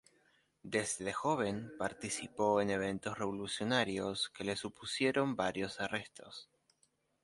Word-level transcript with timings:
Desde 0.63 1.13
joven 1.13 1.73
participó 1.77 2.59
en 2.59 2.71
eventos 2.71 3.19
revolucionarios 3.19 4.29
que 4.29 4.43
le 4.43 4.55
supusieron 4.55 5.35
varios 5.35 5.79
arrestos. 5.79 6.49